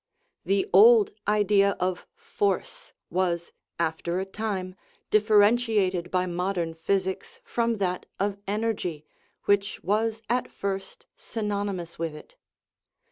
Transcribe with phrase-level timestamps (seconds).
[0.45, 4.73] The old idea of force was, after a time,
[5.11, 9.05] differentiated by modern physics from that of energy,
[9.43, 12.35] which was at first synonymous with it.